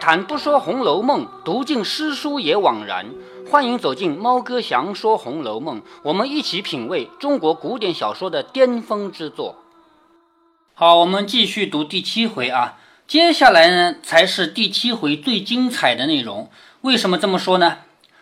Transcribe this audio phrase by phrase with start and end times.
[0.00, 3.06] 谈不说《红楼梦》，读尽诗书也枉然。
[3.50, 9.56] 欢迎走进猫哥祥说《红楼梦》，我们一起品味中国古典小说的巅峰之作。
[10.74, 12.78] 好，我们继续读第七回啊。
[13.06, 16.50] 接下来呢，才是第七回最精彩的内容。
[16.82, 17.78] 为什么这么说呢？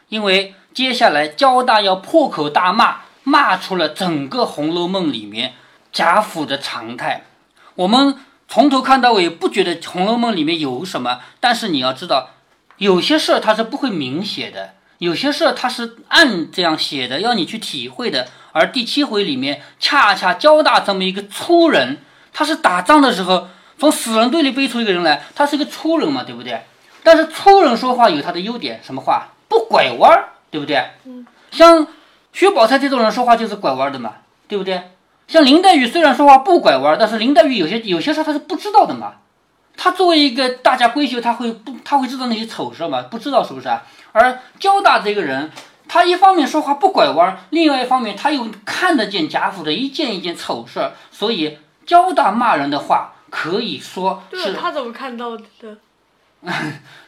[0.08, 5.54] 因为接下来焦大要破口大骂，骂出了整个《红楼梦》里面
[5.92, 7.26] 贾府的常态。
[7.74, 8.18] 我们。
[8.48, 12.30] 从头看到尾，不觉得《红楼梦》里面有什么，但是你要知道，
[12.78, 18.28] 有些事儿它是不会明写的，有些事儿它是暗这样写的，要你去体会的。
[18.52, 21.98] 而第七回里面，恰恰交大这么一个粗人，
[22.32, 26.62] 他是打仗的时候从死人堆里背出一个人来，他是一个粗人嘛，对不对？
[27.02, 30.82] 但是粗人说话有他的优点，什么话不拐弯儿，对不对？
[31.04, 31.86] 嗯，像
[32.32, 34.14] 薛宝钗这种人说话就是拐弯的嘛，
[34.48, 34.80] 对不对？
[35.28, 39.14] 像林黛玉虽然说话不拐弯，但是林黛玉有些有些事她是不知道的嘛。
[39.76, 43.02] 她作为一个大家闺秀，她会不她会知道那些丑事吗？
[43.10, 43.82] 不知道是不是啊？
[44.12, 45.50] 而焦大这个人，
[45.88, 55.44] 他一方面说话不拐弯，另外一方面他又看得见贾府的一件一件丑事，所以焦大骂人的话可以说是他怎么看到的？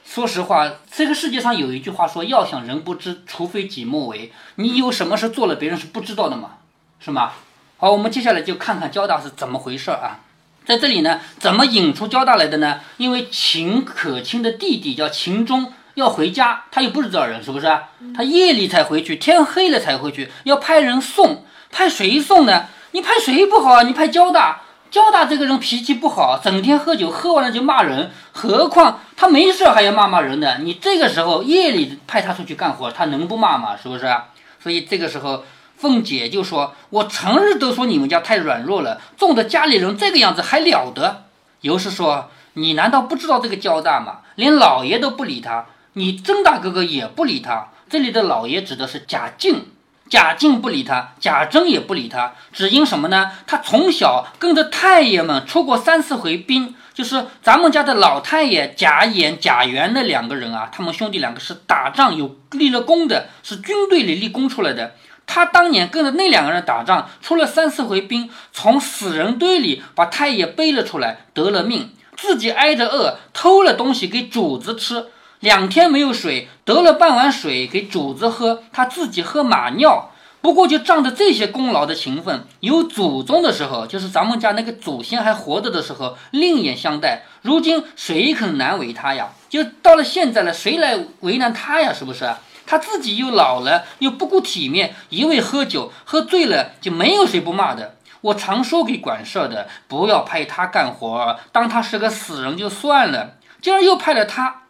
[0.04, 6.50] 说实话，这个世界上有一句话说：“要想人不知，除非己莫为。”你有什么事做了，别人是不知道的嘛？
[6.98, 7.32] 是吗？
[7.80, 10.18] 好，我们接下来就看看交大是怎么回事啊？
[10.66, 12.80] 在这里呢，怎么引出交大来的呢？
[12.96, 17.68] 因为秦可卿的弟弟叫秦钟要回家，他又不是这人，是不是？
[18.16, 22.66] 他夜里才回去，天黑了才回去，要派人送，派谁送呢？
[22.90, 23.82] 你派谁不好啊？
[23.84, 30.58] 你派交大，交大这个人脾气不好，整天喝酒，喝完了就骂人，何况他没事还要骂骂人的。
[30.58, 33.76] 你这个时候夜里派他出去干活，他能不骂吗？
[33.80, 34.12] 是不是？
[34.60, 35.44] 所以这个时候。
[35.78, 41.26] 凤姐就说：“我成日都说你们家太软弱了，纵的家里人这个样子还了得。”
[41.62, 44.18] 尤氏说：“你难道不知道这个焦大吗？
[44.34, 47.68] 连老爷都不理他，你曾大哥哥也不理他。
[47.88, 49.66] 这里的老爷指的是贾敬，
[50.10, 53.30] 贾敬不理他，贾珍也不理他，只因什么呢？
[53.46, 64.94] 他从小跟着太爷们出过三四回兵，就是咱们家的老太爷贾演、贾元那两个人啊，他们兄弟两个是打仗有立了功的，是军队里立功出来的。”
[65.28, 75.08] 他当年跟着那两个人打仗，出了三四回兵，从死人堆里把太爷背了出来，得了命，自己挨着饿，偷了东西给主子吃，
[75.40, 80.10] 两天没有水，得了半碗水给主子喝，他自己喝马尿。
[80.40, 87.24] 不过就仗着这些功劳的情分，有祖宗的时候，就是咱们家那个祖先还活着的时候，另眼相待。
[87.42, 89.28] 如今谁肯难为他呀？
[89.50, 91.92] 就到了现在了，谁来为难他呀？
[91.92, 92.24] 是不是？
[92.68, 97.96] 他自己又老了，又不顾体面，一味喝酒，喝醉了就没有谁不骂的。
[98.20, 103.36] 我常说给管事的，不要派他干活，当他是个死人就算了。
[103.62, 104.64] 今儿又派了他。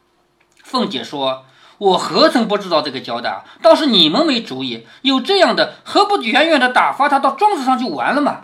[0.62, 1.44] 凤姐说
[1.78, 3.42] ：“我何曾不知道这个交代？
[3.60, 4.86] 倒是你们没主意。
[5.02, 8.42] 有这样的，何不远远的打发他到庄子上就完了嘛？”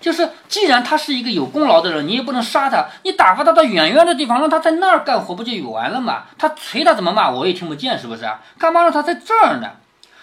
[0.00, 6.24] 就是，既然他是一个有功劳的人，你也不能杀他，你打发他到远远的地方，让他在那儿干活，不就完了吗？
[6.38, 8.40] 他捶他怎么骂，我也听不见，是不是啊？
[8.58, 9.72] 干嘛让他在这儿呢？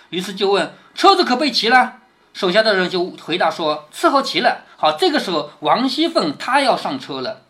[0.10, 1.98] 于是就问车子可备齐了，
[2.34, 4.64] 手下的人就回答说伺候齐了。
[4.78, 7.42] 好，这个时候王熙凤她要上车了，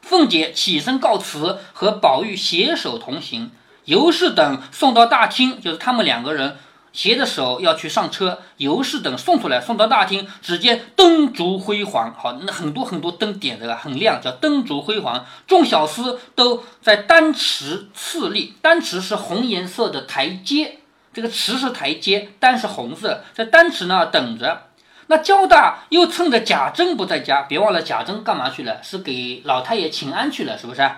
[0.00, 3.50] 凤姐起身告辞，和宝玉携手同行，
[3.84, 6.56] 尤氏等送到大厅，就是他们两个人。
[6.92, 15.24] 携着手要去上车，尤氏等送出来，送到大厅，只见灯烛辉煌，好，那很多很多灯点的很亮，叫灯烛辉煌。
[15.46, 20.78] 众小厮都在丹池次立，丹池是红颜色的台阶，
[21.14, 24.64] 这个池是台阶，丹是红色，在丹池那等着。
[25.06, 28.82] 那焦大又趁着贾珍不在家，别忘了贾珍干嘛去了？
[28.82, 30.90] 是给老太爷请安去了，是不是？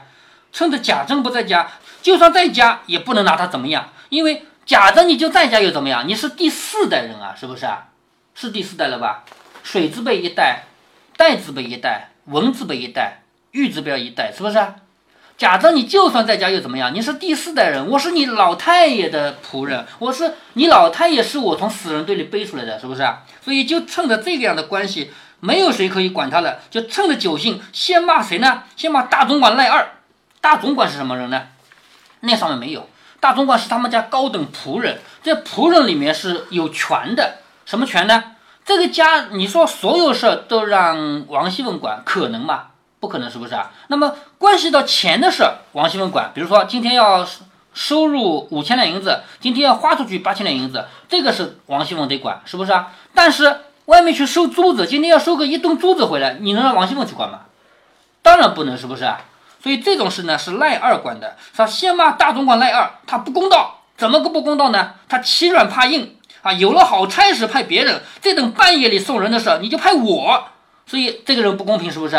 [0.53, 4.47] 趁着贾珍不在家，就算在家也不能拿他怎么样，因为。
[4.65, 6.07] 假的你就在家又怎么样？
[6.07, 7.89] 你是第四代人啊，是不是啊？
[8.35, 9.25] 是第四代了吧？
[9.63, 10.65] 水字辈一代，
[11.17, 14.59] 代字辈一代，文字辈一代，玉字辈一代，是不是？
[15.37, 16.95] 假的你就算在家又怎么样？
[16.95, 23.03] 你是第四代人，我是你老太爷的仆人，我是你老太爷是我从死人堆里背出来的，是不是？
[23.45, 25.11] 所以就趁着这个样的关系，
[25.41, 28.63] 没有谁可以管他了，就趁着酒兴，先骂谁呢？
[28.77, 29.87] 先骂大总管赖二。
[30.41, 31.49] 大总管是什么人呢？
[32.21, 32.89] 那上面没有。
[33.23, 38.25] 大总管是他们家高等仆人，这仆人里面是有权的，什么权呢？
[38.65, 42.71] 这个家你说所有事儿都让王熙凤管，可能吗？
[42.99, 43.71] 不可能，是不是啊？
[43.87, 47.25] 那么关系到钱的事儿，王熙凤管，比如说今天要
[47.73, 52.91] 收入五千两银子，今天要花出去八千两银子，这个是王熙凤得管，是不是啊？
[53.15, 57.43] 但是外面去收珠子，今天要收个一吨珠子回来，你能让王熙凤去管吗？
[58.21, 59.21] 当然不能，是不是啊？
[59.63, 64.95] 所以这种事呢是赖二管的，他先骂大总管赖二，他不公道，怎么个不公道呢？
[65.09, 70.49] 他欺软怕硬啊，有了好差事派别人，这等半夜里送人的事你就派我，
[70.85, 72.17] 所以这个人不公平是不是？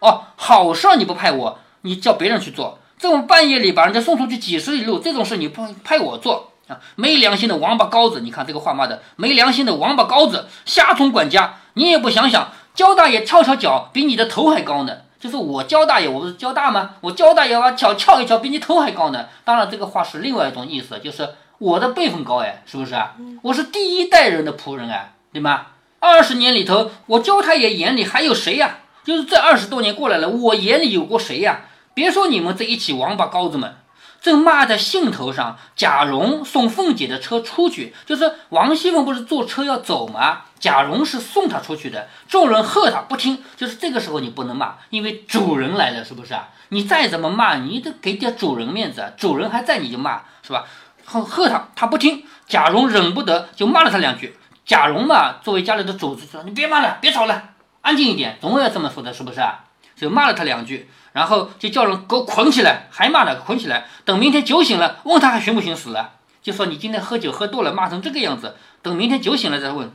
[0.00, 6.78] 哦，好事你不派我，你叫别人去做，这种半夜里把人家送出去几十里路，这种事你不派我做啊？
[6.94, 8.20] 没良心的王八羔子！
[8.20, 14.96] 你看这个话骂的，没良心的王八羔子，瞎充管家，你也不想想，焦大爷翘翘脚比你的头还高呢。
[15.18, 16.90] 就是我焦大爷，我不是焦大吗？
[17.00, 19.26] 我焦大爷把脚翘一翘，比你头还高呢。
[19.44, 21.28] 当然，这个话是另外一种意思，就是
[21.58, 23.14] 我的辈分高哎，是不是啊？
[23.42, 25.66] 我是第一代人的仆人哎，对吗？
[26.00, 28.78] 二十年里头，我焦太爷眼里还有谁呀？
[29.02, 31.62] 就是这二十多年过来了，我眼里有过谁呀？
[31.94, 33.74] 别说你们这一起王八羔子们。
[34.20, 40.42] 正骂在兴头上，贾蓉送凤姐的车出去，就是王熙凤不是坐车要走吗？
[40.58, 46.48] 贾蓉是送他出去的，众人喝他不听，就是这个时候你不能骂，因为主人来了，是不是啊？
[46.70, 50.64] 你再怎么骂，你得给点主人面子，主人还在你就骂，是吧？
[51.04, 54.36] 喝喝他，他不听，贾蓉忍不得就骂了他两句。
[54.66, 57.50] 贾蓉嘛，作为家里的主子，说你别骂了，别吵了，
[57.80, 59.64] 安静一点，总要这么说的，是不是啊？
[59.96, 60.90] 就骂了他两句。
[61.12, 63.86] 然后就叫人给我捆起来，还骂呢，捆起来。
[64.04, 66.12] 等明天酒醒了，问他还寻不寻死了？
[66.42, 68.56] 就说你今天喝酒喝多了，骂成这个样子。
[68.82, 69.90] 等明天酒醒了再问。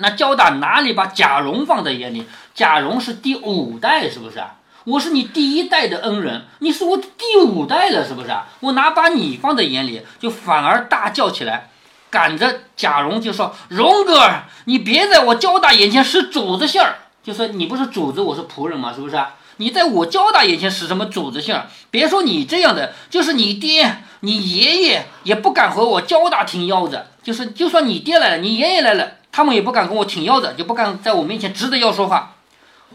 [0.00, 2.26] 那焦大哪里把贾蓉放在眼里？
[2.54, 4.56] 贾蓉是第五代，是不是啊？
[4.84, 8.48] 我是你第一代的恩人，你是我第五代了，是不是啊？
[8.60, 10.02] 我哪把你放在眼里？
[10.18, 11.68] 就反而大叫起来，
[12.10, 14.28] 赶着贾蓉就说：“蓉哥，
[14.64, 16.96] 你别在我焦大眼前使主子性儿。
[17.22, 19.18] 就说你不是主子，我是仆人嘛，是不是？”
[19.58, 21.60] 你在我焦大眼前使什么主子性？
[21.90, 27.04] 别说你这样的，就是你爹、你爷爷也不敢和我焦大挺腰子。
[27.22, 32.34] 就是，就算你爹来了，你爷爷来了，他们也不敢跟我挺腰子，就不敢在我面前直着腰说话。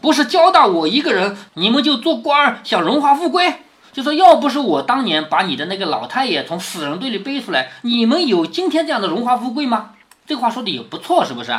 [0.02, 3.62] 不是交大我一个人，你们就做官儿想荣华富贵？
[3.94, 9.92] 就说要不是我当年把你的那个老太爷从死人堆里背出来，你们有今天这样的荣华富贵吗？
[10.28, 11.58] 这话说的也不错，是不是？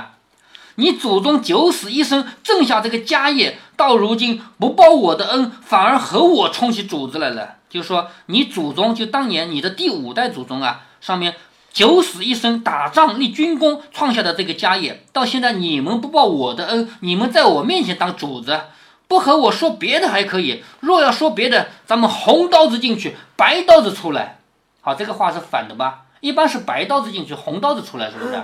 [0.74, 7.54] 你祖宗九死一生，挣下这个家业，到如今不报我的恩，反而和我冲起主子来了。
[7.70, 11.34] 就说，你祖宗就当年你的第五代祖宗啊，上面
[11.76, 18.58] 九死一生打仗立军功创下的这个家业，到现在你们不报我的恩，你们在我面前当主子，
[19.06, 24.38] 不和我说别的还可以，若要说别的，咱们红刀子进去，白刀子出来。
[24.80, 26.06] 好，这个话是反的吧？
[26.20, 28.42] 一般是白刀子进去，红刀子出来，是不是？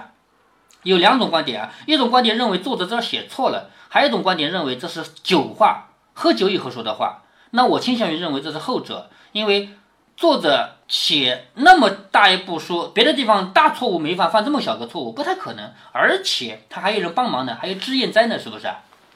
[0.82, 7.22] 有两种观点啊，一种观点认为作者这儿写错了，还有一种观点认为这是酒话，喝酒以后说的话。
[7.52, 9.70] 那我倾向于认为这是后者，因为
[10.16, 18.68] 作者写那么大一部书，别的地方大错误没犯，犯这么小个错误不太可能，而且他还有人帮忙呢，还有脂砚斋呢，是不是？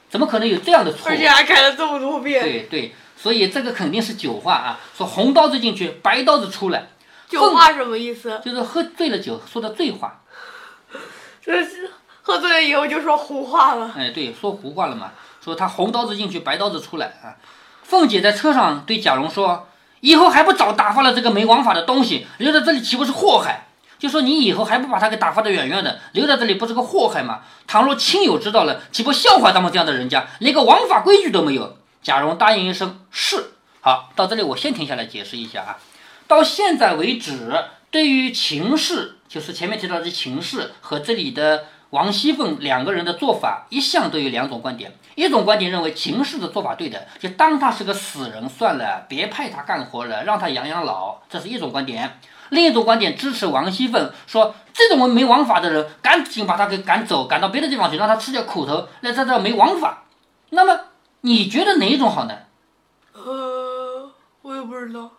[0.09, 1.15] 怎么可能有这样的错误？
[1.15, 2.43] 而且还改了这么多遍。
[2.43, 6.87] 对对，所以这个肯定是酒话啊，说红刀子进去，白刀子出来。
[7.29, 8.41] 酒话什么意思？
[8.45, 10.23] 就是喝醉了酒说的醉话。
[11.43, 11.91] 这是
[12.23, 13.93] 喝醉了以后就说胡话了。
[13.97, 15.13] 哎，对，说胡话了嘛，
[15.45, 17.37] 说他红刀子进去，白刀子出来啊。
[17.83, 19.69] 凤姐在车上对贾蓉说
[20.07, 23.67] ：“以后还不早打发了这个没王法的东西，留在这里岂不是祸害？
[23.99, 27.41] 就说你以后还不把他给打发的远远的，留在这里不是个祸害吗？
[27.67, 33.55] 倘若亲友知道了，岂不笑话咱们这样的人家，连个王法规矩都没有？”贾蓉答应一声是。
[33.81, 35.77] 好，到这里我先停下来解释一下啊。
[36.29, 39.17] 到现在为止，对于秦氏。
[39.29, 44.95] 就是前面提到的秦氏和这里的王熙凤两个人的做法，一向都有两种观点。
[45.16, 52.20] 一种观点认为秦氏的做法对的，就当他是个死人算了，别派他干活了，让他养养老，这是一种观点。
[52.50, 60.04] 另一种观点支持王熙凤，说这种没王法的人，赶紧把他给赶走，赶到别的地方去，让他吃点苦头，那在这没王法。
[60.50, 60.78] 那么
[61.23, 62.35] 你觉得哪一种好呢？
[63.14, 65.11] 呃，我也不知道。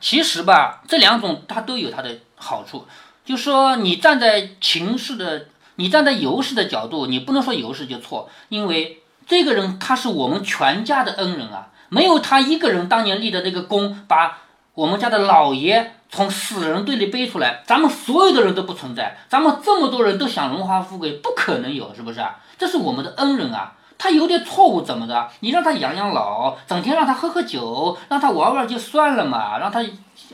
[0.00, 2.86] 其实吧，这两种它都有它的好处。
[3.24, 5.46] 就说你站在秦氏的，
[5.76, 8.99] 你站在尤氏的角度，你不能说尤氏就错，因为
[9.30, 14.38] 这个人他是我们全家的恩人啊，没有他一个人当年立的那个功，把
[14.74, 22.20] 我们家的老爷从死人堆里背出来，咱们所有的人都不存在，咱们这么多人都享荣华富贵，不可能有，是不是？
[22.58, 25.28] 这是我们的恩人啊，他有点错误怎么的？
[25.38, 29.80] 你让他养养老，整天让他喝喝酒，让他玩玩就算了嘛，让他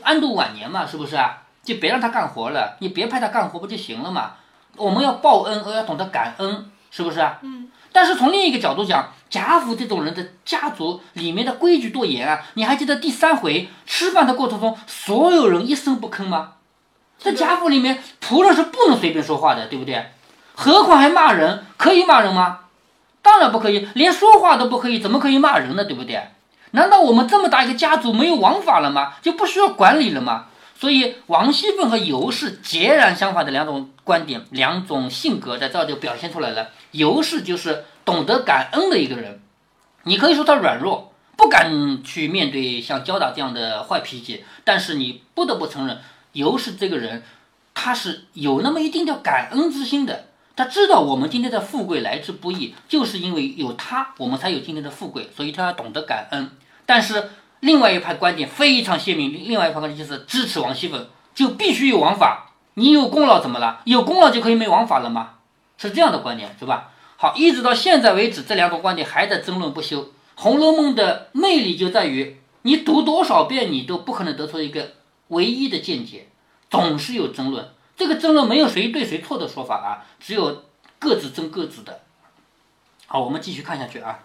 [0.01, 1.15] 安度晚年嘛，是不是？
[1.63, 4.31] 就别让他干活了，你别派他干活不就行了嘛？
[4.75, 7.37] 我们要报恩，要懂得感恩，是不是啊？
[7.43, 7.69] 嗯。
[7.97, 12.45] 但是从另一个角度讲，贾府这种人的家族里面的规矩多严啊！
[12.53, 16.51] 你还记得第三回吃饭的过程中，所有人一声不吭吗？
[17.17, 20.11] 在贾府里面，仆人是不能随便说话的，对不对？
[20.53, 22.59] 何况还骂人，可以骂人吗？
[23.23, 25.83] 当然不可以，连说话都不可以，怎么可以骂人呢？
[25.83, 26.21] 对不对？
[26.73, 29.13] 难道我们这么大一个家族没有王法了吗？
[29.23, 30.45] 就不需要管理了吗？
[30.79, 36.67] 所以王熙凤和尤氏截然相反的两种观点、两种性格，在这就表现出来了。
[36.91, 39.41] 尤氏就是懂得感恩的一个人，
[40.03, 45.99] 你可以说他软弱，不敢去面对像焦大这样的坏脾气，但是你不得不承认，
[46.33, 47.23] 尤氏这个人，
[47.73, 50.25] 他是有那么一定的感恩之心的。
[50.55, 56.49] 他知道我们今天的富贵来之不易，就是因为有他，我们才有今天的富贵，所以他要懂得感恩。
[56.87, 57.29] 但是
[57.59, 62.53] 另外一派观点非常鲜明，另外一派观点就是支持王熙凤，就必须有王法。
[62.73, 63.81] 你有功劳怎么了？
[63.85, 65.33] 有功劳就可以没王法了吗？
[65.77, 66.91] 是这样的观点，是吧？
[67.17, 70.03] 好，一直到现在为止，这两种观点还在争论不休。
[70.35, 74.93] 《红楼梦》的魅力就在于，你读多少遍，你都不可能得出一个
[75.29, 76.27] 唯一的见解，
[76.69, 77.69] 总是有争论。
[77.95, 80.65] 这个争论没有谁对谁错的说法啊，只有
[80.99, 82.01] 各自争各自的。
[83.07, 84.19] 好，我们继续看下去啊。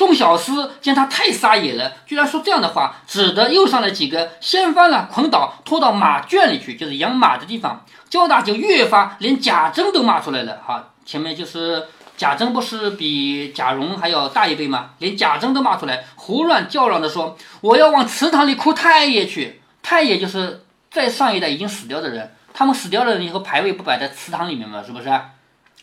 [0.00, 7.84] 众小厮见他太撒野了，居然说这样的话，只得又上了几个掀翻了捆倒，拖到马圈里去，就是养马的地方。
[8.08, 10.58] 焦大就越发连贾珍都骂出来了。
[10.66, 14.92] 哈，前面就是贾珍不是比贾蓉还要大一辈吗？
[15.00, 22.34] 连贾珍都骂出来，胡乱叫嚷的说：“我要往祠堂里哭太爷去。”太爷就是在上一代已经死掉的人。
[22.54, 24.82] 他们死掉了以后，牌位不摆在祠堂里面吗？
[24.82, 25.20] 是不是？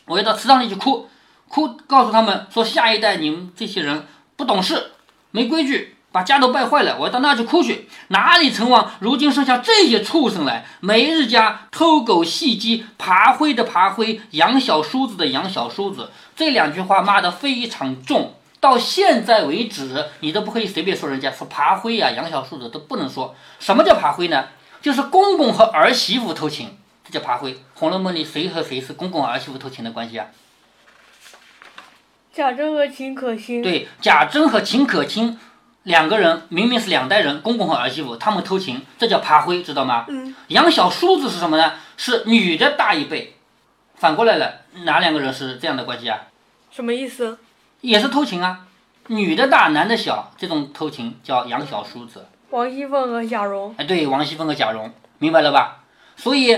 [0.06, 1.08] 我要到祠堂里去哭，
[1.48, 4.92] 哭，告诉他们说，下一代你们这些人不懂事，
[5.30, 6.96] 没规矩，把家都败坏了。
[6.98, 7.88] 我要到那去哭去。
[8.08, 16.10] 哪里成王如今生下这些畜生来，每日家偷狗戏鸡，爬灰的爬灰，养小叔子的养小叔子。
[16.36, 18.34] 这两句话骂得非常重。
[18.60, 23.34] 到现在为止，你都不可以随便说人家说爬灰呀，养小叔子都不能说。
[23.58, 24.46] 什么叫爬灰呢？
[24.82, 27.54] 就是公公和儿媳妇偷情，这叫爬灰。
[27.74, 30.26] 《红楼梦》里谁和谁是公公儿媳妇偷情的关系啊？
[32.38, 33.60] 贾珍和秦可卿。
[33.60, 35.36] 对，贾珍和秦可卿
[35.82, 40.04] 两个人明明是两代人，公公和儿媳妇，他们偷情，这叫爬灰，知道吗？
[40.06, 40.32] 嗯。
[40.46, 41.72] 养小叔子是什么呢？
[41.96, 43.34] 是女的大一辈。
[43.96, 46.28] 反过来了，哪两个人是这样的关系啊？
[46.70, 47.40] 什么意思？
[47.80, 48.60] 也是偷情啊，
[49.08, 52.24] 女的大，男的小，这种偷情叫养小叔子。
[52.50, 55.80] 王熙凤和贾蓉，哎，对，王熙凤和贾蓉，明白了吧？
[56.14, 56.56] 所以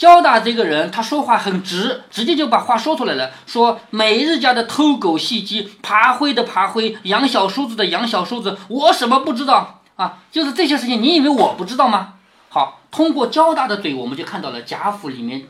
[0.00, 10.20] 交大这个人，他说话很直，直接就把话说出来了，说每日家的偷狗戏鸡，爬灰的爬灰，养小叔子的养小叔子，我什么不知道啊？
[10.32, 12.14] 就是这些事情，你以为我不知道吗？
[12.48, 15.42] 好，通过交大的嘴，我们就看到了贾府里面。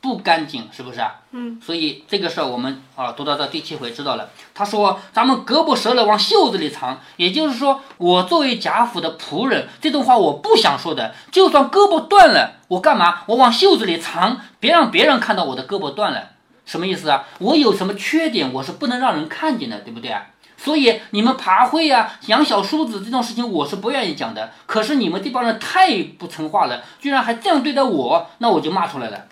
[0.00, 1.16] 不干净是不是啊？
[1.32, 4.30] 嗯，所以这个事儿我们啊读到这第七回知道了。
[4.54, 11.14] 他说咱们胳膊折了往袖子里藏，也就是说我作为贾府的仆人，这种话我不想说的。
[11.32, 13.22] 就算胳膊断了，我干嘛？
[13.26, 16.30] 我往袖子里藏，别让别人看到我的胳膊断了，
[16.64, 17.24] 什么意思啊？
[17.38, 20.26] 我有什么缺点，我是不能让人看见的，对不对啊？
[20.56, 24.52] 所以你们爬会呀、养小叔子这种事情，我是不愿意讲的。
[24.66, 29.26] 可是你们这帮人太不成话了，居然还这样对待我，那我就骂出来了。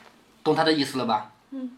[0.47, 1.33] 懂他的意思了吧？
[1.51, 1.73] 嗯，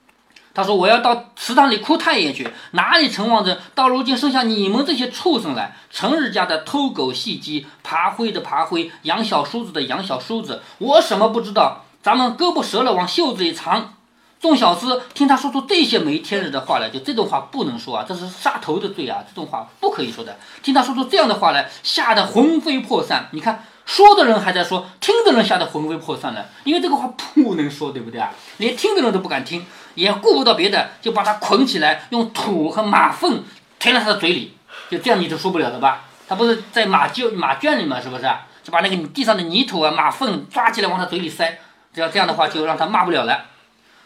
[0.53, 5.75] 他说我要到祠堂里哭太爷去，哪里成望着到如今剩下你们这些畜生来？
[5.91, 11.87] 成日家的偷狗戏鸡，爬灰的爬灰，养小叔子的养小叔子，我什么不知道？
[12.03, 13.95] 咱们胳膊折了往袖子里藏。
[14.39, 20.37] 众小厮听他说出这些没天日的话来，就这种话不能说啊，这是杀头的罪啊，这种话不可以说的。
[20.63, 23.29] 听他说出这样的话来，吓得魂飞魄散。
[23.33, 23.65] 你看。
[23.89, 28.31] 说的人还在说，听的人吓得魂飞魄散了，因为这个话不能说，对不对啊？
[28.59, 29.65] 连听的人都不敢听，
[29.95, 33.43] 也顾不到别的，就把他捆起来，用土和马粪
[33.79, 34.55] 填在他的嘴里，
[34.91, 36.05] 就这样你就受不了了吧？
[36.29, 37.99] 他不是在马厩马圈里吗？
[37.99, 38.31] 是不是？
[38.63, 41.59] 就把那个地上的泥土啊、马粪抓起来往他嘴里塞，
[41.95, 43.47] 只要这样的话就让他骂不了了。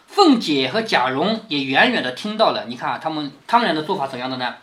[0.07, 4.55] 凤姐和贾蓉也远远的听到了，你看他们他们俩的做法怎样的呢？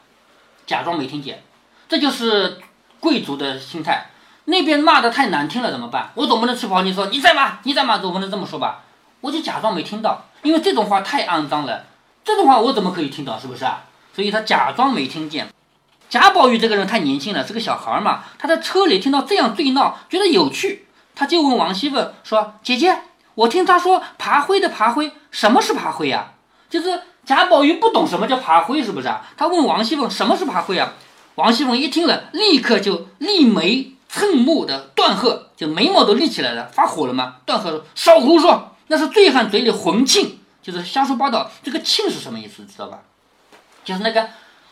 [0.66, 1.44] 假装没听见，
[1.90, 2.60] 这就是
[3.02, 4.12] 贵族的心态。
[4.50, 6.10] 那边骂的太难听了怎么办？
[6.16, 8.82] 我总不能去跑你说你在骂你在骂，总不能这么说吧？
[9.22, 11.86] 我就假装没听到，因为这种话太肮脏了，
[12.24, 13.40] 这种话我怎么可以听到？
[13.40, 13.84] 是不是啊？
[14.14, 15.48] 所以他假装没听见。
[16.10, 18.24] 贾宝玉这个人太年轻了，是个小孩嘛。
[18.40, 23.02] 他在车里听到这样对闹，觉得有趣，他就问王熙凤说：“姐姐，
[23.36, 26.32] 我听他说爬灰的爬灰，什么是爬灰呀？”
[26.68, 29.22] 就是贾宝玉不懂什么叫爬灰，是不是啊？
[29.38, 30.94] 他问王熙凤什么是爬灰啊？
[31.36, 33.94] 王熙凤一听了，立刻就立眉。
[34.10, 37.36] 蹭目的断喝，就眉毛都立起来了，发火了吗？
[37.46, 40.32] 断喝说：“少胡说，那是醉汉嘴里混罄，
[40.64, 41.50] 就是瞎说八道。
[41.64, 42.66] 这个罄是什么意思？
[42.66, 43.02] 知道吧？
[43.86, 44.28] 就是那个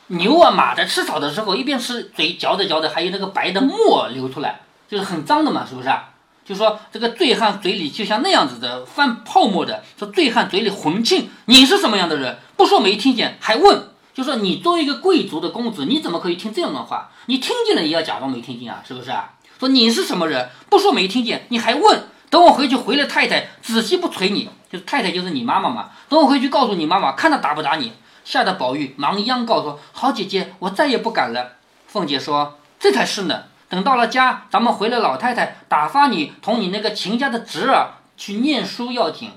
[0.07, 6.09] 牛啊马在吃草的时候，一边吃嘴嚼着嚼着，还有那个白的沫流出来，就是很脏的嘛，是不是啊？
[6.43, 12.39] 就说这个醉汉嘴里就像那样子的泛泡沫的，说醉汉嘴里混罄，你是什么样的人？
[12.55, 17.11] 不说没听见，还问。”就说你作为一个贵族的公子，你怎么可以听这样的话？
[17.27, 19.33] 你听见了也要假装没听见啊，是不是啊？
[19.59, 20.49] 说你是什么人？
[20.71, 22.01] 不说没听见，你还问？
[22.31, 25.91] 等我回去回了太太，仔细不捶你，就是太太就是你妈妈嘛。
[26.09, 27.93] 等我回去告诉你妈妈，看他打不打你。
[28.25, 31.51] 吓得宝玉忙央告说：“好姐姐，我再也不敢了。”
[31.85, 33.43] 凤姐说：“这才是呢。
[33.69, 39.29] 等到了家，咱们回了老太太，打发你同你那个秦家的侄儿去念书要紧。”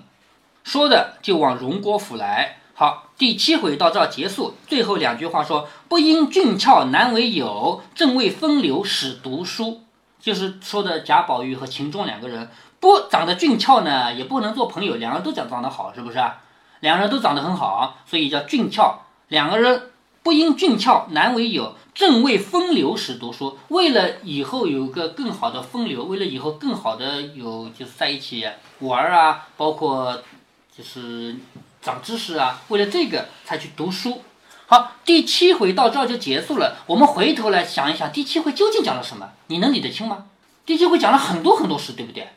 [0.64, 2.56] 说的就往荣国府来。
[2.80, 4.54] 好，第七回到这儿结束。
[4.66, 9.82] 最后两句话说：“不因俊俏难为友，正为风流使读书。”
[10.18, 12.48] 就是说的贾宝玉和秦钟两个人
[12.80, 14.94] 不长得俊俏呢，也不能做朋友。
[14.94, 16.18] 两个人都长长得好，是不是？
[16.80, 19.02] 两个人都长得很好，所以叫俊俏。
[19.28, 19.90] 两个人
[20.22, 23.58] 不因俊俏难为友，正为风流使读书。
[23.68, 30.22] 为了以后有个更好的风流，为了以后更好的有就是在一起玩啊，包括
[30.74, 31.36] 就是
[31.82, 34.22] 长知识啊，为了这个才去读书。
[34.66, 36.76] 好，第七回到这儿就结束了。
[36.86, 39.30] 我们回头来想一想，第七回究竟讲了什么？
[39.48, 40.26] 你能理得清吗？
[40.64, 42.28] 第七回讲了很多很多事，对不对？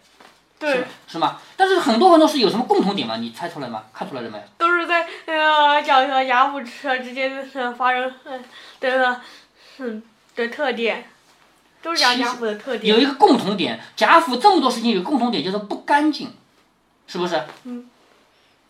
[0.58, 1.40] 对，是吗？
[1.58, 3.18] 但是很多很多事有什么共同点吗？
[3.18, 3.84] 你猜出来吗？
[3.94, 4.44] 看出来了没有？
[4.58, 8.12] 都是在呃讲和贾府之间的发生
[8.80, 9.22] 的
[9.78, 10.02] 嗯
[10.36, 11.06] 的特点，
[11.84, 12.96] 都是讲贾府的特点。
[12.96, 16.34] 有一个共同点，贾府这么多事情有共同点，就是不干净，
[17.06, 17.44] 是不是？
[17.66, 17.90] 嗯。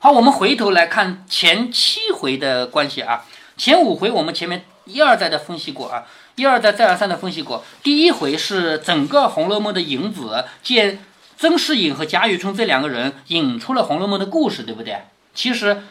[0.04, 3.24] 好，我们回头来看前七回的关系啊。
[3.56, 6.04] 前五回我们前面一而再的分析过啊，
[6.36, 7.64] 一而再再而三的分析过。
[7.82, 11.00] 第一回是整个《红楼梦》的引子，见。
[11.38, 15.04] 曾士隐和贾雨村这两个人引出了《红楼梦》的故事，对不对？
[15.34, 15.84] 其实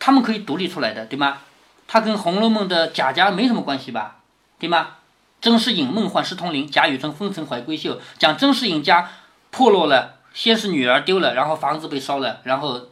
[0.00, 1.38] 他们可以独立出来的，对吗？
[1.86, 4.16] 他跟《红楼梦》的贾家没什么关系吧？
[4.58, 4.96] 对吗？
[5.40, 9.12] 曾士隐梦幻失通灵，贾雨村风尘怀闺秀，讲曾士隐家
[9.52, 12.88] 破落了，先是女儿丢了，然后房子被烧了，然后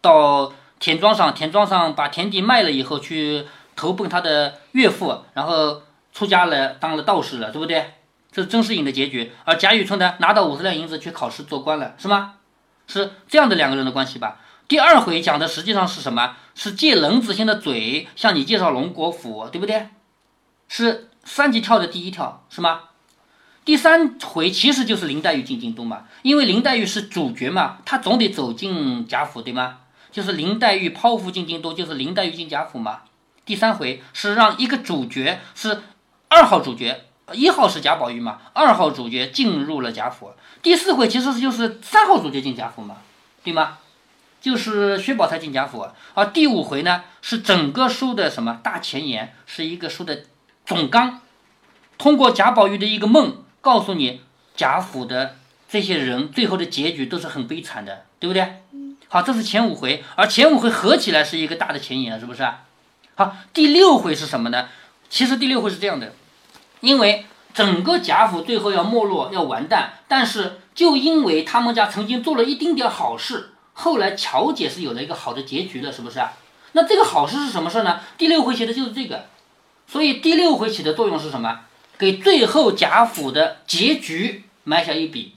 [0.00, 5.82] 到田庄上，田庄上把田地卖了以后，去投奔他的岳父，然后
[6.12, 7.94] 出家了，当了道士了，对不对？
[8.30, 12.34] 这是曾士隐的结局，而贾雨村呢，拿到五十两银子去考试做官了，是吗？
[12.86, 14.40] 是这样的两个人的关系吧？
[14.68, 16.36] 第二回讲的实际上是什么？
[16.54, 19.88] 是借冷子兴的嘴向你介绍荣国府，对不对？
[20.68, 22.80] 是三级跳的第一跳，是吗？
[23.64, 29.78] 第三回其实就是林黛玉进京都嘛，因为林黛玉是主角嘛，她总得走进贾府，对吗？
[30.18, 33.02] 就是林黛玉剖腹进京都，就是林黛玉进贾府嘛。
[33.44, 35.80] 第三回是让一个主角是
[36.26, 37.04] 二号主角。
[37.32, 40.32] 一号是贾宝玉嘛，二号主角进入了贾府。
[40.60, 42.96] 第四回其实就是三号主角进贾府嘛，
[43.44, 43.78] 对吗？
[44.40, 45.86] 就是薛宝钗进贾府。
[46.14, 50.24] 而第五回呢，是整个书的什么大前言，是一个书的
[50.66, 51.20] 总纲。
[51.96, 54.22] 通过贾宝玉的一个梦，告诉你
[54.56, 55.36] 贾府的
[55.68, 58.62] 这些人最后的结局都是很悲惨的，对不对？
[59.10, 62.46] 好，这是前五回，而前五回合起来是一个大的前言，是不是？
[63.14, 64.68] 好，第六回是什么呢？
[65.08, 66.12] 其实第六回是这样的。
[66.80, 76.34] 因为整个贾府最后要没落，要完蛋，但是就因为他们家曾经做了一丁点好事，后来乔姐是有了一个好的结局的，是不是啊？
[76.72, 78.00] 那这个好事是什么事呢？
[78.18, 79.24] 第六回写的就是这个，
[79.86, 81.60] 所以第六回起的作用是什么？
[81.98, 85.34] 给最后贾府的结局埋下一笔，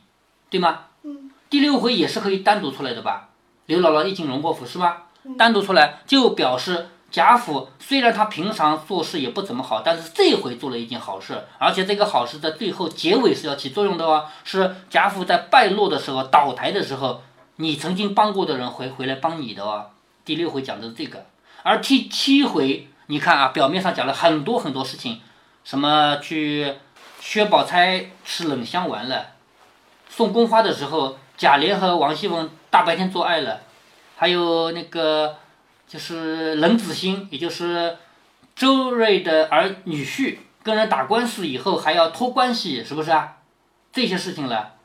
[0.50, 0.82] 对吗？
[1.04, 1.32] 嗯。
[1.50, 3.30] 第六回也是可以单独出来的吧？
[3.72, 5.04] 刘姥姥一进荣国府是吧？
[5.38, 6.90] 单独出来就表示。
[7.12, 14.26] 贾府虽然他平常做事也不怎么好，但是这回做了一件好事，而且这个好事在最后结尾是要起作用的哦。
[14.46, 17.22] 是贾府在败落的时候、倒台的时候，
[17.58, 19.88] 你曾经帮过的人回回来帮你的哦。
[20.24, 21.26] 第六回讲的是这个，
[21.64, 25.20] 而第七回你看啊，表面上讲了很多很多事情，
[25.66, 26.76] 什么去
[27.20, 29.32] 薛宝钗吃冷香丸了，
[30.08, 33.62] 送宫花的时候贾琏和王熙凤大白天做爱了，
[34.16, 35.38] 还有那个。
[35.88, 37.98] 就是冷子兴，也就是
[38.56, 43.40] 周瑞的儿女婿，跟人打官司以后还要托关系，是不是啊？
[43.92, 44.76] 这些事情了，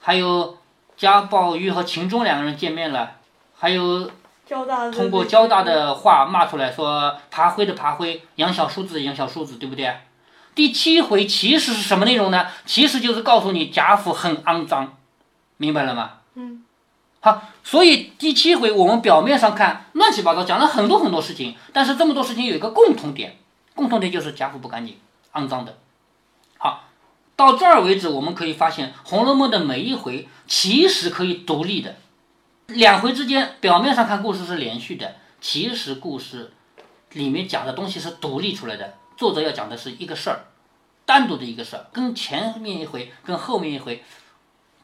[0.00, 0.58] 还有
[0.96, 3.12] 贾宝玉和秦钟两个人见面了，
[3.56, 4.10] 还有
[4.92, 9.94] 通过交大的话骂出来说爬灰的爬灰，养小叔子的养小叔子，对不对？
[10.56, 12.48] 第七回其实是什么内容呢？
[12.66, 14.97] 其实就是告诉你贾府很肮脏，
[15.58, 16.12] 明白了吗？
[16.34, 16.64] 嗯。
[17.20, 23.36] 好，所以第七回我们表面上看乱七八糟，讲了很多很多事情，但是这么多事情有一个共同点，
[23.74, 24.96] 共同点就是贾府不干净、
[25.32, 25.76] 肮脏的。
[26.58, 26.84] 好，
[27.34, 31.96] 到这儿为止，我们可以发现《红楼梦》的每一回其实可以独立的，
[32.68, 36.52] 两回之间表面上看故事是连续的，其实故事
[37.14, 38.94] 里面讲的东西是独立出来的。
[39.16, 40.44] 作者要讲的是一个事儿，
[41.04, 44.04] 单独的一个事儿，跟前面一回、跟后面一回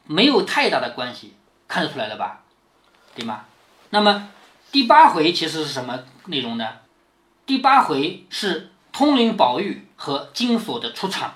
[0.05, 1.33] 没有太大的关系。
[1.67, 2.41] 看得出来了吧，
[3.15, 3.45] 对吗？
[3.89, 4.29] 那么
[4.71, 6.67] 第八回其实是什么内容呢？
[7.47, 11.33] 第八回是通灵宝玉和金锁的出场。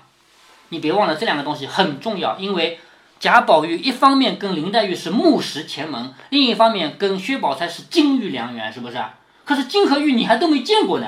[0.69, 2.79] 你别忘了这两个东西很重要，因为
[3.19, 9.03] 贾宝玉一方面跟林黛玉是木石前盟，另一方面跟薛宝钗是金玉良缘，是不是？
[9.45, 11.08] 可是金和玉你还都没见过呢，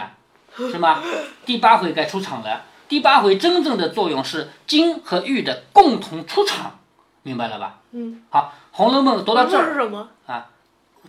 [0.57, 1.03] 是吗？
[1.45, 2.65] 第八回该出场了。
[2.89, 6.79] 第八回真正的作用是金和玉的共同出场，
[7.23, 7.79] 明白了吧？
[7.91, 8.21] 嗯。
[8.29, 10.09] 好，《红楼梦》读到这儿是什么？
[10.25, 10.47] 啊，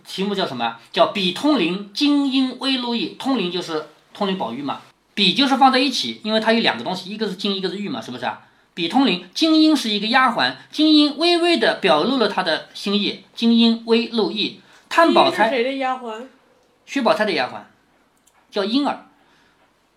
[0.05, 0.77] 题目叫什么？
[0.91, 3.15] 叫比通灵精英微露意。
[3.19, 4.81] 通灵就是通灵宝玉嘛，
[5.13, 8.41] 比就是放在一起，因为它有两个东西，一个是金，一个是玉嘛，是不是啊？
[8.75, 14.61] 比通灵，金英是一个丫鬟，金英微微的表露了她的心意，金英微露意。
[14.89, 16.25] 探宝钗谁的丫鬟？
[16.85, 17.61] 薛宝钗的丫鬟，
[18.51, 19.07] 叫莺儿。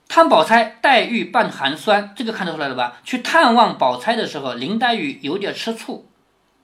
[0.09, 2.98] 探宝钗，黛玉半寒酸，这个看得出来了吧？
[3.02, 6.06] 去探望宝钗的时候，林黛玉有点吃醋，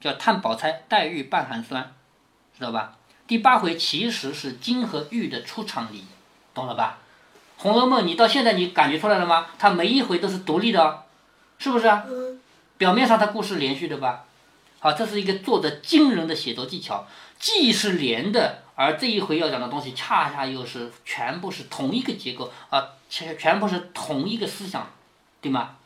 [0.03, 1.95] 叫探宝钗，黛玉半寒酸，
[2.59, 2.97] 知道吧？
[3.27, 6.05] 第八回其实是金和玉的出场礼，
[6.53, 6.99] 懂了吧？
[7.63, 9.47] 《红楼梦》你到现在你感觉出来了吗？
[9.59, 11.05] 它每一回都是独立的，哦，
[11.59, 12.05] 是不是啊？
[12.77, 14.25] 表面上它故事连续的吧？
[14.81, 17.07] 好，这是一个作者惊人的写作技巧，
[17.39, 18.65] 既是连的。
[18.75, 24.91] 而这一回要讲的东西，恰恰又是全部是同一个结构啊，全全部是同一个思想，
[25.41, 25.77] 对吗？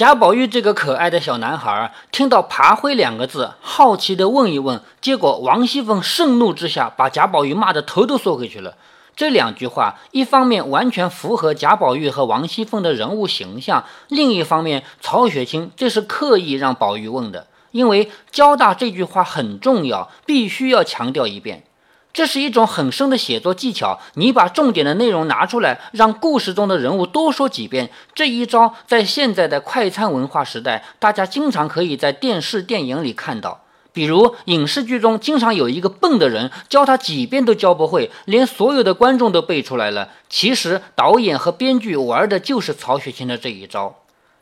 [0.00, 8.76] 贾宝玉这个可爱的小男孩，听到“爬灰”两个字，好奇的问一问，结果王熙凤盛怒之下，把贾宝玉骂得头都缩回去了。
[9.14, 21.64] 这两句话，一方面完全符合贾宝玉和王熙凤的人物形象，另一方面，曹雪芹这是刻意让宝玉问的，因为交大这句话很重要，必须要强调一遍。
[22.12, 27.90] 这是一种很深的写作技巧，你把重点的内容拿出来，让故事中的人物多说几遍。
[28.14, 33.62] 这一招在现在的快餐文化时代，大家经常可以在电视、电影里看到。
[33.92, 40.10] 比如影视剧中经常有一个笨的人，教他几遍都教不会，连所有的观众都背出来了。
[40.28, 43.96] 其实导演和编剧玩的就是曹雪芹的这一招。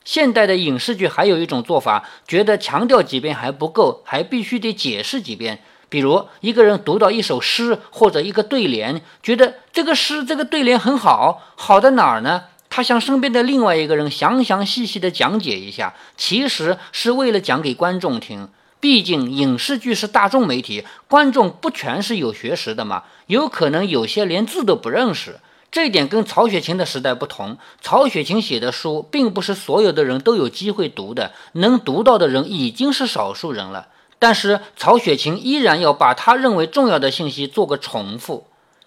[0.04, 5.60] 现代的影视剧还有一种做法，觉得强调几遍还不够，还必须得解释几遍。
[5.88, 12.44] 比如一个人读到一首诗或者一个对联，觉得这个诗这个对联很好，好在哪儿呢？
[12.70, 18.48] 他向身边的另外一个人详详细细的讲解一下，其实是为了讲给观众听。
[18.78, 25.40] 毕竟影视剧是大众媒体，观众不全是有学识的嘛，有可能有些连字都不认识。
[25.72, 33.88] 这一点跟曹雪芹的时代不同，曹雪芹写的书并不是所有的人都有机会读的，能读到的人已经是少数人了。
[34.18, 38.46] 但是曹雪芹依然要把他认为重要的信息做个重复。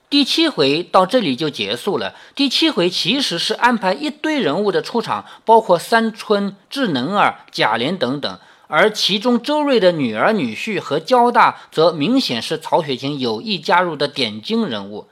[0.09, 2.13] 第七回到这里就结束了。
[2.35, 8.39] 第七回其实是安排一堆人物的出场，包括三春、智能儿、贾琏等等。
[8.67, 15.07] 而其中周瑞的女儿、女婿和焦大，则明显是曹雪芹有意加入的点睛人物。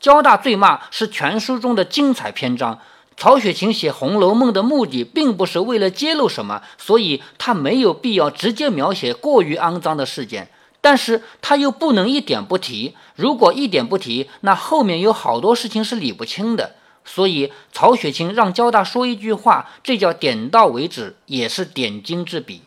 [0.00, 2.80] 焦大醉骂是全书中的精彩篇章。
[3.20, 10.48] 曹雪芹写《红楼梦》的目的，并不是为了揭露什么，所以他没有必要直接描写过于肮脏的事件。
[10.80, 16.76] 但是他又不能一点不提，如果一点不提，那后面有好多事情是理不清的。
[17.04, 22.62] 所以曹雪芹让焦大说一句话，这叫点到为止，也是点睛之笔。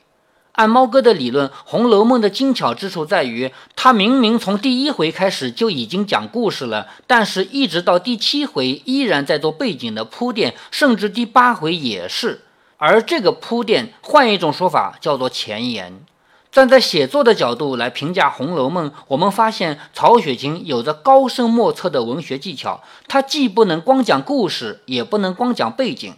[0.53, 12.41] 按猫哥的理论，《红楼梦》的精巧之处在于，它明明从第一回开始就已经讲故事了，但是一直到第七回依然在做背景的铺垫，甚至第八回也是。
[12.77, 16.05] 而这个铺垫，换一种说法叫做前言。
[16.51, 26.13] 站在写作的角度来评价《红楼梦》，我们发现曹雪芹有着高深莫测的文学技巧，他既不能光讲故事，也不能光讲背景。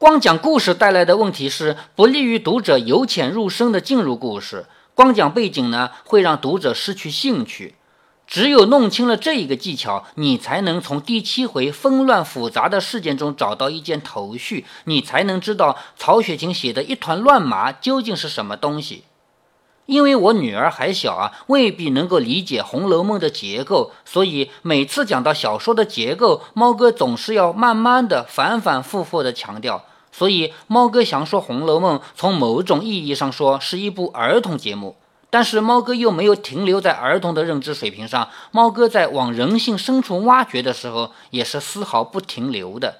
[0.00, 4.64] 光讲故事带来的问题是不利于读者由浅入深的进入故事。
[4.94, 7.74] 光讲背景呢，会让读者失去兴趣。
[8.26, 19.04] 只有弄清了这一个技巧，你才能从第七回纷乱复杂的事件中找到一件头绪，你才能知道曹雪芹写的一团乱麻究竟是什么东西。
[19.84, 29.84] 因为我女儿还小啊，未必能够理解《红楼梦》的结构，所以每次讲到小说的结构，猫哥总是要慢慢的、反反复复的强调。
[30.12, 34.96] 所以，猫哥想说《红楼梦》从某种意义上说是一部儿童节目，
[35.30, 38.28] 但是猫哥又没有停留在儿童的认知水平上。
[38.50, 42.96] 猫哥在往人性深处挖掘的时候，也是丝毫不停留的。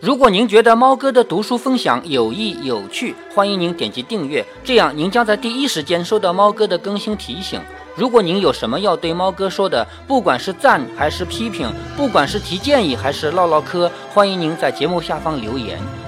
[0.00, 7.60] 如果您觉得猫哥的读书分享有益有趣，欢迎您点击订阅，这样您将在第一时间收到猫哥的更新提醒。
[7.96, 15.78] 如果您有什么要对猫哥说的，不管是赞还是批评，不管是提建议还是唠唠嗑，欢迎您在节目下方留言。